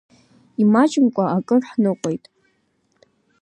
[0.61, 2.23] Имаҷымкәа акыр ҳныҟәеит.